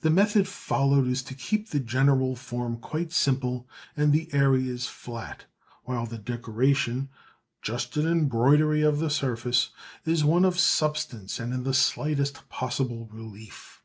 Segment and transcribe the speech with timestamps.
[0.00, 5.44] The method followed is to keep the general form quite simple and the areas flat,
[5.84, 7.08] while the decoration,
[7.62, 9.70] just an embroidery of the surface,
[10.04, 13.80] is of one substance and in the slightest possible relief.